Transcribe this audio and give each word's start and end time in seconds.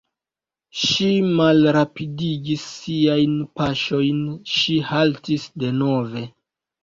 Ŝi 0.83 1.09
malrapidigis 1.39 2.63
siajn 2.77 3.35
paŝojn, 3.61 4.23
ŝi 4.53 4.79
haltis 4.93 5.47
denove. 5.65 6.25